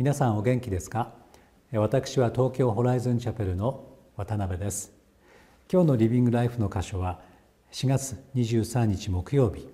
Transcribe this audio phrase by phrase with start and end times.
[0.00, 1.12] 皆さんお元気ですか？
[1.74, 3.84] 私は東京ホライズンチャペルの
[4.16, 4.94] 渡辺です。
[5.70, 7.20] 今日のリビングライフの箇所は
[7.72, 9.68] 4月23日木曜日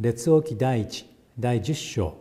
[0.00, 1.06] 列王記第1
[1.38, 2.18] 第10章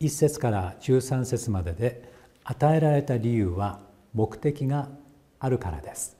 [0.00, 2.12] 1節から13節までで
[2.44, 3.80] 与えられた理由は
[4.12, 4.90] 目的が
[5.40, 6.18] あるからです。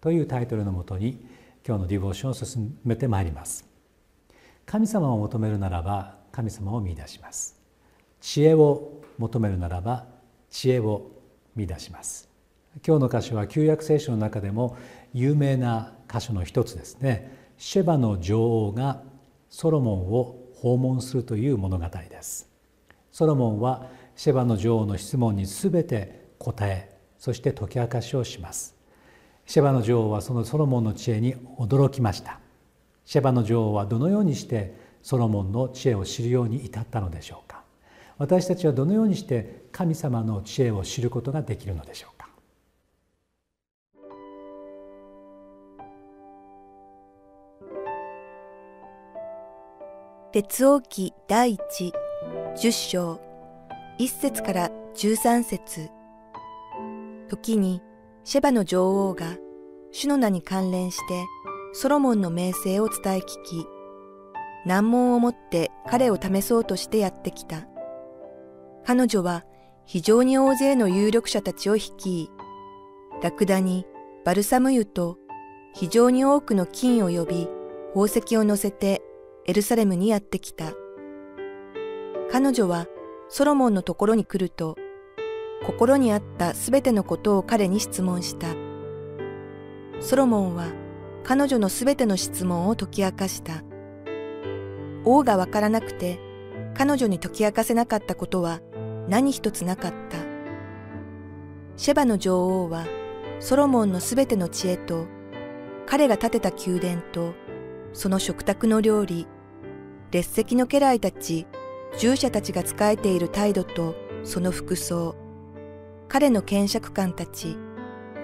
[0.00, 1.26] というタイトルのもとに
[1.62, 3.68] 今日のディボーションを進めてまいります。
[4.64, 7.59] 神様を求めるならば神様を見出します。
[8.20, 10.06] 知恵を求めるならば
[10.50, 11.10] 知恵を
[11.56, 12.28] 見出します。
[12.86, 14.76] 今日の箇所は旧約聖書の中でも
[15.12, 17.36] 有名な箇所の一つですね。
[17.58, 19.02] シェバの女王が
[19.48, 22.48] ソロモンを訪問するという物語です。
[23.12, 28.76] ソロモンはシェバの女王の質問に全て答えそして解き明かしをします。
[29.46, 32.38] シェバの女王はそのソロモンの知恵に驚きました。
[33.04, 37.59] シェバの女王はどのようにしてソロモンの知恵を知るように至ったのでしょうか。
[38.20, 42.28] 私たちはどのようにして神様の知恵を知ることができるのでしょうか？
[50.34, 51.94] 列王記第一
[52.58, 53.18] 十章
[53.96, 55.88] 一節から十三節
[57.30, 57.80] 時に
[58.24, 59.38] シェバの女王が
[59.92, 61.24] 主の名に関連して
[61.72, 63.66] ソロモンの名声を伝え聞き
[64.66, 67.69] 難問をもって彼を試そうとしてやってきた。
[68.84, 69.44] 彼女は
[69.84, 72.30] 非常に大勢の有力者たちを率い、
[73.22, 73.86] ラクダに
[74.24, 75.18] バルサム油と
[75.74, 77.48] 非常に多くの金を呼び、
[77.94, 79.02] 宝石を乗せて
[79.46, 80.72] エルサレムにやってきた。
[82.30, 82.86] 彼女は
[83.28, 84.76] ソロモンのところに来ると、
[85.66, 88.48] 心にあったすべてのことを彼に質問した。
[90.00, 90.66] ソロモンは
[91.24, 93.62] 彼女のすべての質問を解き明かした。
[95.04, 96.18] 王がわからなくて
[96.74, 98.60] 彼女に解き明かせなかったことは
[99.08, 100.18] 何一つなかった。
[101.76, 102.86] シェバの女王は
[103.38, 105.06] ソロモンのすべての知恵と
[105.86, 107.34] 彼が建てた宮殿と
[107.92, 109.26] その食卓の料理、
[110.10, 111.46] 列席の家来たち、
[111.98, 115.16] 従者たちが仕えている態度とその服装、
[116.08, 117.56] 彼の検釈官たち、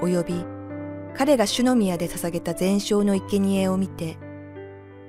[0.00, 0.56] 及び
[1.16, 4.18] 彼が主の宮で捧げた全焼の生贄を見て、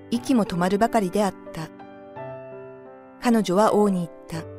[0.10, 1.68] 息も止まるばかりであった。
[3.22, 4.57] 彼女は王に言った。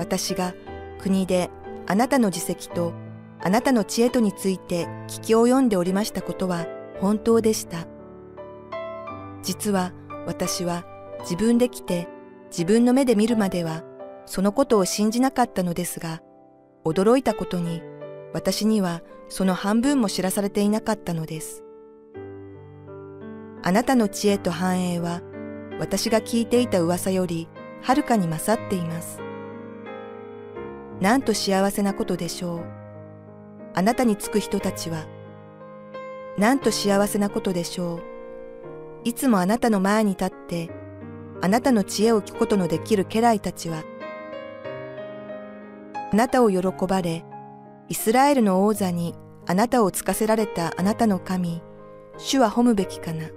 [0.00, 0.54] 私が
[0.98, 1.50] 国で
[1.86, 2.94] あなたの自責と
[3.38, 6.66] あなたの知恵とについて聞き及んでおりましたことは
[7.00, 7.86] 本当でした。
[9.42, 9.92] 実は
[10.26, 10.86] 私は
[11.20, 12.08] 自分で来て
[12.50, 13.84] 自分の目で見るまでは
[14.24, 16.22] そのことを信じなかったのですが、
[16.84, 17.82] 驚いたことに
[18.32, 21.62] 私にはその半分も知らされていなかったのです。
[23.62, 25.20] あなたの知恵と繁栄は
[25.78, 27.48] 私が聞いていた噂より
[27.82, 29.20] はるかに勝っています。
[31.00, 32.64] なんと幸せなことでしょう。
[33.74, 35.06] あなたにつく人たちは、
[36.36, 38.00] なんと幸せなことでしょう。
[39.04, 40.70] いつもあなたの前に立って、
[41.40, 43.82] あなたの知恵を聞くことのできる家来たちは、
[46.12, 47.24] あなたを喜ばれ、
[47.88, 49.14] イスラエルの王座に
[49.46, 51.62] あなたをつかせられたあなたの神、
[52.18, 53.30] 主は褒むべきかな。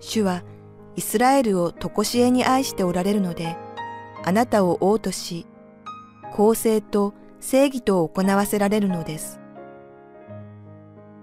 [0.00, 0.42] 主は
[0.96, 3.56] イスラエルをとこしえに愛しておられるので、
[4.24, 5.46] あなたを王とし、
[6.32, 9.40] 公正と正義とを行わせられるのです。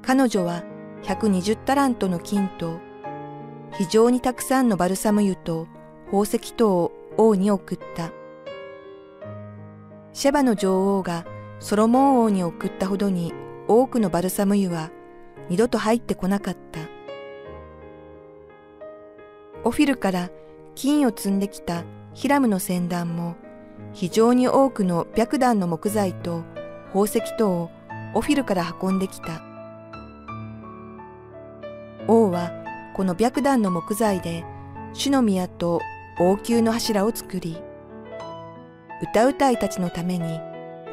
[0.01, 0.63] 彼女は
[1.03, 2.79] 120タラントの金と
[3.73, 5.67] 非常にたくさんのバルサム油と
[6.05, 8.11] 宝石等を王に送った。
[10.13, 11.25] シェバの女王が
[11.59, 13.33] ソロモン王に送ったほどに
[13.67, 14.91] 多くのバルサム油は
[15.49, 16.81] 二度と入ってこなかった。
[19.63, 20.29] オフィルから
[20.75, 21.83] 金を積んできた
[22.13, 23.35] ヒラムの船団も
[23.95, 26.43] 非常に多くの白檀の木材と
[26.87, 27.71] 宝石等を
[28.13, 29.41] オフィルから運んできた。
[32.05, 32.51] 王は
[32.93, 34.43] この白檀の木材で
[34.91, 35.79] 主の宮と
[36.19, 37.57] 王宮の柱を作り、
[39.01, 40.41] 歌うたいたちのために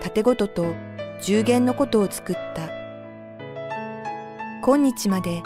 [0.01, 0.73] 盾ごとと
[1.21, 2.71] 十弦のことを作った。
[4.65, 5.43] 今日まで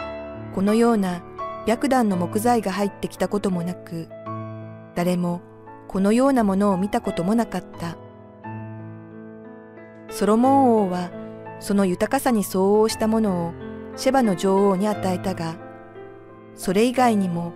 [0.54, 1.22] このような
[1.66, 4.08] 白檀の木材が入ってきたこともなく、
[4.94, 5.40] 誰も
[5.88, 7.96] このようなものを見たこともなかった。
[10.10, 11.10] ソロモン王は
[11.60, 13.52] その豊かさに相応したものを
[13.96, 15.56] シェバの女王に与えたが、
[16.54, 17.52] それ以外にも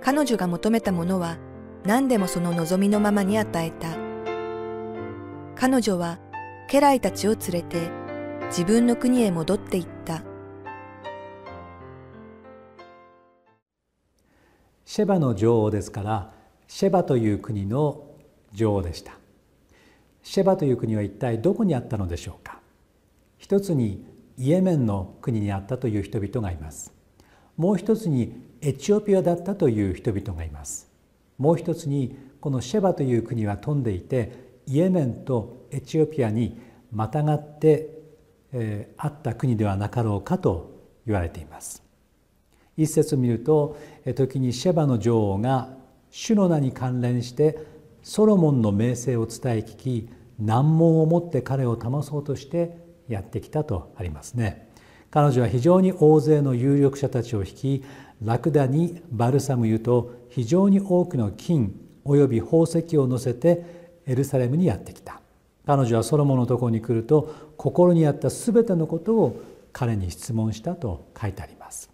[0.00, 1.38] 彼女が求めたものは
[1.84, 3.88] 何でもその望みのままに与えた。
[5.54, 6.18] 彼女は
[6.68, 7.90] 家来たちを連れて
[8.46, 10.22] 自分の国へ戻っていった。
[14.84, 16.32] シェバの女王ですから
[16.74, 18.02] シェバという国の
[18.54, 19.12] 女王でした。
[20.22, 22.60] シェバという国は一体どこにあったのでしょうか。
[23.36, 24.06] 一つに
[24.38, 26.94] イエメンの国にあったという人々がいます。
[27.58, 30.88] もう一つにエチオピアだったという人々がいます。
[31.36, 34.32] もう一つにこのシェバという国は飛んでいて
[34.66, 36.58] イエメンとエチオピアに
[36.90, 37.90] またがって、
[38.54, 40.70] えー、あった国ではなかろうかと
[41.04, 41.82] 言われています。
[42.78, 43.76] 一節見ると
[44.16, 45.81] 時にシェバの女王が
[46.12, 47.58] 主の名に関連して
[48.02, 52.76] ソロモンの名声を伝え聞き難問を持って彼を騙そうとして
[53.08, 54.70] やってきたとありますね。
[55.10, 57.84] 彼女は非常に大勢の有力者たちを引き
[58.22, 61.74] ラクダにバルサム油と非常に多くの金
[62.04, 65.20] および宝石を乗せてエルサレムにやってきた。
[65.64, 69.42] 彼女はソロモンのところに来ると心にあった全てのことを
[69.72, 71.90] 彼に質問したと書いてあります。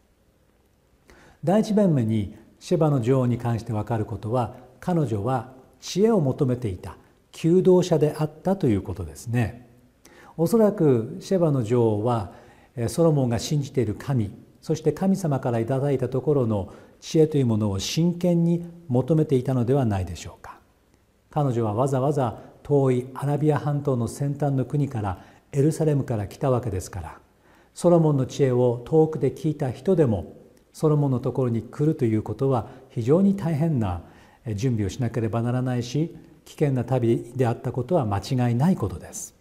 [1.44, 6.96] 第一弁目にシェバの女王に関して分かることは彼女は知恵を求めていた
[7.32, 9.68] 求道者であったということですね。
[10.36, 12.32] おそらくシェバの女王は
[12.88, 20.58] ソロモンが信じている神そして神様から頂いたところの知恵というものを真剣に求めていたのではないでしょうか。
[21.30, 25.22] 彼女はわざわざ遠いアラビア半島の先端の国から
[25.52, 27.18] エルサレムから来たわけですから
[27.74, 30.36] ソロモンの知恵を遠くで聞いた人でも
[30.78, 34.02] ソロモンのところに来るということは非常に大変な
[34.54, 36.14] 準備をしなければならないし
[36.44, 39.34] 危険な旅であったことは間違いないことです。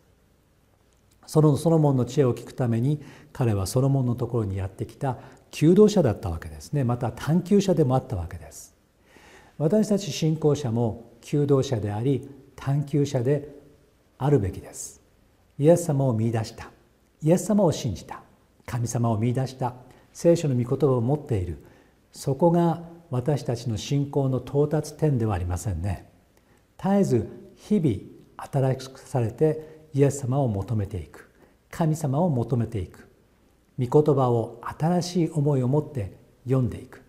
[1.27, 3.03] そのソロモンの知恵を聞くために
[3.33, 5.19] 彼はソロモンのところにやってきた
[5.51, 6.83] 求道者だったわけですね。
[6.83, 8.73] また探求者でもあったわけです。
[9.59, 13.55] 私たち信仰者も求道者であり探求者で
[14.17, 15.03] あるべきです。
[15.59, 16.71] イエス様を見出した。
[17.21, 18.23] イエス様を信じた。
[18.65, 19.86] 神様を見出した。
[20.19, 21.63] 聖書の御言葉を持っている。
[22.11, 22.81] そこが
[23.11, 26.09] 私たちの信仰の到達点ではありませんね。
[26.83, 31.29] 絶えず日々新しくされてイエス様を求めていく。
[31.69, 33.07] 神様を求めていく。
[33.77, 37.03] 御言葉を新しい思いを持って読んでいく。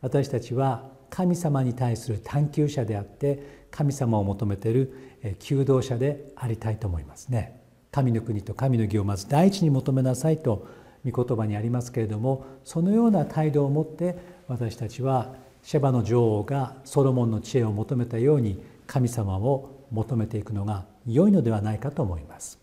[0.00, 7.64] 私たちは神様に対する探求者であって神様を求めている求道者でありたいと思いますね。
[7.90, 14.16] 神の国と神の義をまず第一に求めなさいと御言葉にありますけれどもそのような態度を持って
[14.48, 22.58] 私たちはシェバの女王がソロモンの知恵を求めたように神様を求めていくのが良いのではないかと思います。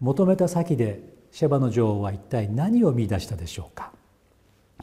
[0.00, 3.92] 求めた先でシェバの女王は一体何を見出したでしょうか。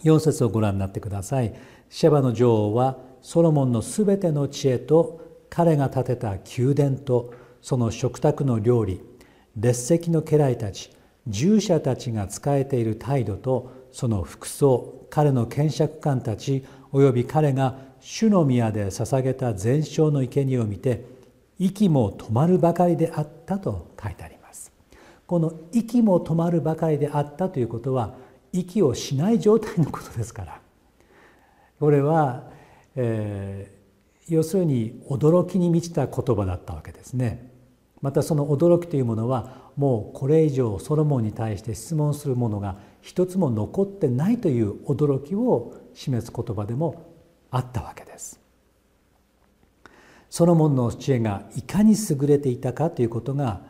[0.04, 1.54] 4節をご覧になってください。
[1.90, 9.02] シェバの女王はソロモンのすべての知恵と彼が建てた宮殿とその食卓の料理
[9.56, 10.92] 列席の家来たち
[11.28, 21.06] 従者たちが仕えている態度とその服装彼の検釈官たちおよび彼が主の宮で捧げた全焼の生贄を見て
[21.60, 24.72] 息も止まるばかりであったと書いてあります。
[25.28, 28.16] この息も止まるばかりであったということは
[28.52, 30.60] 息をしない状態のことですから。
[31.80, 32.50] これは、
[32.96, 37.52] えー、要するに驚きに満ちた言葉だったわけですね。
[38.02, 47.12] またその驚きというものはもうこれ以上ソロモンに対して質問するものが一つも残ってないという驚きを示す言葉でも
[47.50, 48.40] あったわけです。
[50.30, 53.62] ソロモンの知恵がいかに優れていたかということが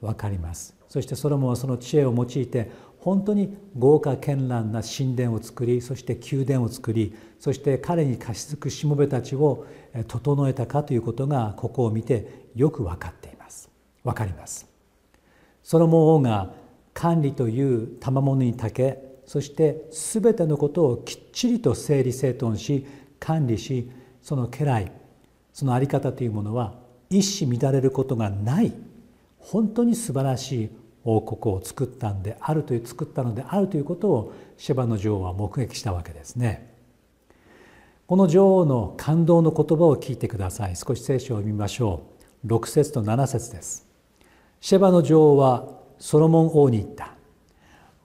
[0.00, 0.74] 分かります。
[0.88, 9.66] そしてソロモンはその知恵を用いて本当に豪華絢爛な神殿を作りそして宮殿を作りそして彼に貸し付くしもべたちを
[10.08, 13.70] 整えたかということがここを見てよく分かっています
[14.02, 14.66] 分かります
[15.68, 16.54] ソロモン王が
[16.94, 22.86] 管理という賜物に長けそして全てのことをきっちりと整理整頓し
[23.20, 23.90] 管理し
[24.22, 24.90] その家来
[25.52, 26.72] その在り方というものは
[27.10, 28.72] 一糸乱れることがない
[29.38, 30.70] 本当に素晴らしい
[31.04, 36.74] 王国を作ったんであるという作ったのであるということをシェバの女王は目撃したわけですね。
[38.06, 40.76] この女王の感動の言葉を聞いてください。
[40.76, 42.04] 少し聖書を見ましょ
[42.42, 42.46] う。
[42.46, 43.87] 6節と7節です。
[44.60, 47.14] シェバの女王はソロモン王に言った。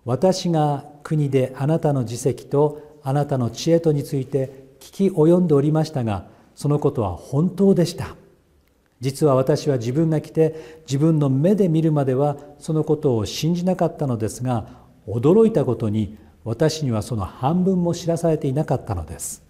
[0.05, 8.15] 私が国であなたの自責とあなたの知恵とについて聞き及んでおりましたがそのことは本当でした。
[8.99, 14.65] 実は私は自分が来て自分の目で見るまではそのことを信じなかったのですが
[15.07, 19.43] 驚いたことに私にはその半分も知らされていなかったのです。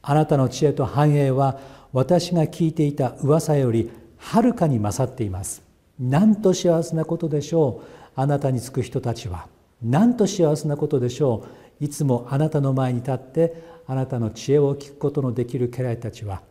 [0.00, 1.58] あなたの知恵と繁栄は
[1.92, 5.67] 私が聞いていた噂よりはるかに勝っています。
[5.98, 7.86] なんと幸せなことでしょう？
[8.14, 9.48] あなたにつく人たちは。
[9.82, 11.44] なんと幸せなことでしょ
[11.80, 11.84] う？
[11.84, 16.42] いつもあなたの前に立ってあなたの知恵を聞くことのできる家来たちは。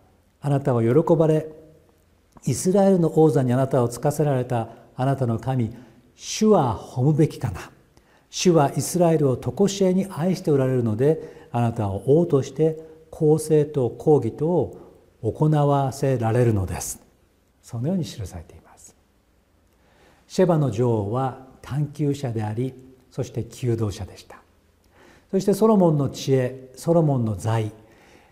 [0.42, 1.48] あなたを喜ばれ
[2.46, 5.74] イスラエルの王座にあなたをつかせられたあなたの神
[6.16, 7.72] 主は褒むべきかな。
[8.30, 12.78] 主はイスラエルを常しえに愛しておられるのであなたを王として
[13.10, 17.02] 公正と公義とを行わせられるのです。
[17.62, 18.57] そのように記されています。
[20.28, 22.74] シェバの女王は探求者であり
[23.10, 24.38] そして求道者でした
[25.32, 27.72] そしてソロモンの知恵ソロモンの財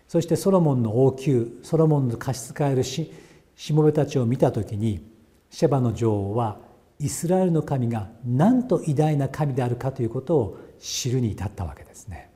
[0.08, 3.12] そしてソロモンの王宮ソロモンの貸し使えるし
[3.56, 5.04] しもべたちを見た時に
[5.50, 6.58] シェバの女王は
[6.98, 12.30] イスラエルの神がなんと偉大な神であるかということを知るに至ったわけですね。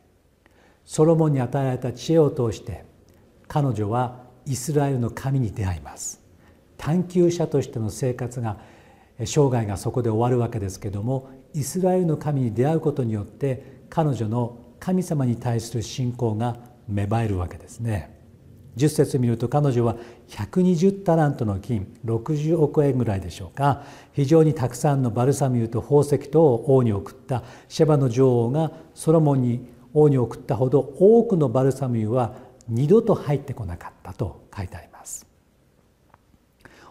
[0.84, 2.84] ソロモンに与えられた知恵を通して
[3.48, 6.20] 彼女はイスラエルの神に出会います。
[6.76, 8.58] 探求者としての生活が
[9.26, 16.56] 生涯がそこで終わるわけですけどもイスラエルの神に出会うことによって彼女の神様に対する信仰が
[16.88, 18.18] 芽生えるわけですね。
[18.76, 19.96] 10節見ると彼女は
[20.28, 32.36] 120タラントの金60億円ぐらいでしょうか非常にたくさんのバルサミューと宝石とを王に送ったシェバの女王がソロモンに王に送ったほど多くのバルサミューは
[32.68, 34.89] 二度と入ってこなかったと書いてあります。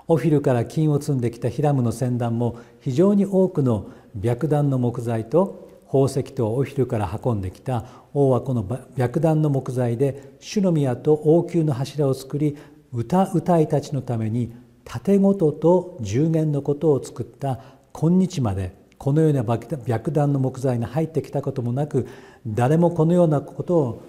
[0.09, 8.41] オフィルから金を積んできたヒラムの船団も非常に多くの白檀の木材と宝石とオフィルから運んできた王は。
[8.41, 8.65] この
[8.97, 12.57] 白檀の木材で主の宮と王宮の柱を作り
[12.91, 14.51] 歌歌いたちのために
[14.83, 17.59] 盾ごとと十弦のことを作った
[17.93, 22.07] 今日までこのような白檀の木材が入ってきたこともなく
[22.47, 24.01] 誰もこのようなことを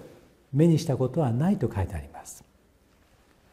[0.51, 2.43] 目にしたことはないと書いてあります。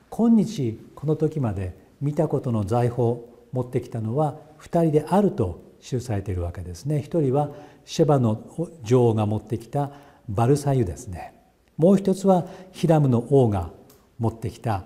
[0.09, 7.03] 今日この時まで見たことの財宝を持ってきたのは2人であると記されているわけですね。
[7.03, 7.51] 一人は
[7.85, 8.45] シェバの
[8.83, 9.91] 女王が持ってきた
[10.29, 11.39] バルサユですね。
[11.79, 13.71] もう一つはヒラムの王が
[14.19, 14.85] 持ってきた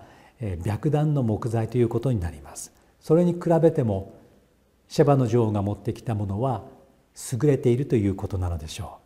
[0.64, 4.14] 白檀の木材ということになりますそれに比べても
[4.88, 6.64] シェバの女王が持ってきたものは
[7.32, 8.98] 優れているということなのでしょ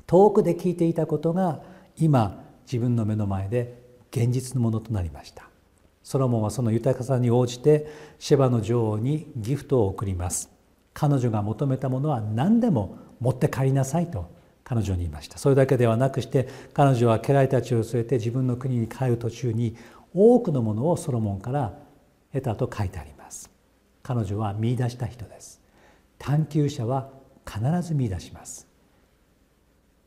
[0.00, 1.62] う遠くで聞いていたことが
[1.96, 5.48] 今自分の目の前で現実のものとなりました
[6.02, 7.86] ソロモンはその豊かさに応じて
[8.18, 10.50] シェバの女王にギフトを贈ります。
[10.94, 14.30] 彼女が求めたものは何でも持って帰りなさいと
[14.64, 15.38] 彼女に言いました。
[15.38, 19.76] それだけではなくして彼女は家来たちを連れて自分の国に帰る途中に
[20.14, 21.78] 多くのものをソロモンから
[22.32, 23.50] 得たと書いてあります。
[24.02, 25.60] 彼女は見出した人です。
[26.18, 27.10] 探求者は
[27.46, 28.66] 必ず見出します。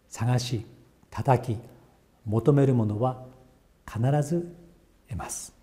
[0.10, 0.66] 探し
[1.10, 1.60] 叩き
[2.26, 3.24] 求めるものは
[3.86, 4.54] 必ず
[5.10, 5.55] 得ます。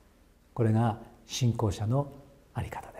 [0.55, 2.13] これが信仰者の
[2.55, 2.92] 在り方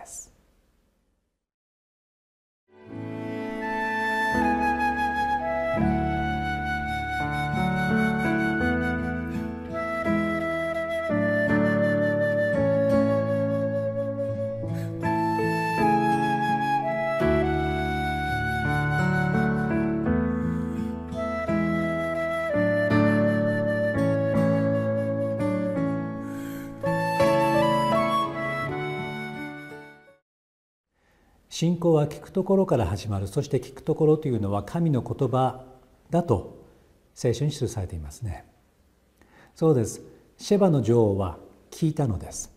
[31.55, 35.63] 信仰は聞くところから始まるそして聞くところというのは神の言葉
[36.09, 36.57] だと
[37.13, 38.45] 聖書に記されていますね。
[39.53, 40.01] そうです。
[40.39, 41.37] シェバの女王は
[41.69, 42.51] 聞いたのです。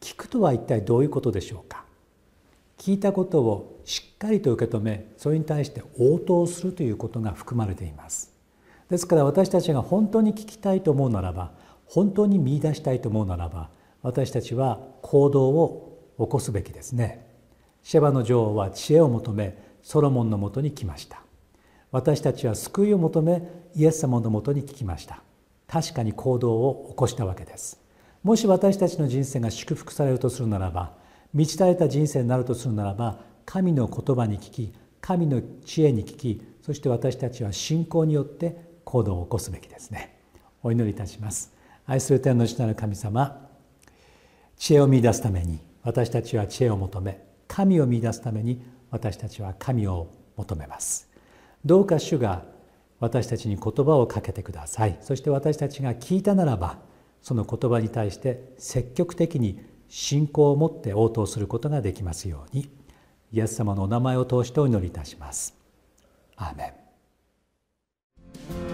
[0.00, 1.84] 聞くとは一体どういうことでしょうか。
[2.78, 8.32] 聞いたことをしっかりと受け止めそれに対して応答するということが含まれています。
[8.88, 11.50] ですから私たちが本当に聞きたいと思うならば
[11.86, 17.33] 本当に見出したいと思うならば私たちは行動を起こすべきですね。
[17.84, 21.20] シェバの女王は知恵を求めソロモンのもとに来ました。
[21.92, 23.42] 私たちは救いを求め
[23.76, 25.22] イエス様のもとに聞きました。
[25.68, 27.78] 確かに行動を起こしたわけです。
[28.22, 30.94] もし私たちの人生が祝福されるとするならば
[31.34, 34.72] 満ち足れた人生になるとするならば神の言葉に聞き
[35.02, 40.18] 神の知恵に聞きそして私たちは信仰によって行動を起こすべきですね。
[40.62, 41.52] お祈りいたします。
[41.84, 43.46] 愛する天の父なる神様
[44.56, 51.08] 知恵を見出すために私たちは知恵を求め神を見出すために私たちは神を求めます。
[51.64, 52.42] どうか主が
[52.98, 54.98] 私たちに言葉をかけてください。
[55.00, 56.80] そして私たちが聞いたならば
[57.22, 62.68] その言葉に対して積極的に信仰を持って応答することができますように。
[63.32, 65.54] イエス様のお名前を通してお祈りいたします。
[66.34, 66.74] アーメ
[68.70, 68.73] ン。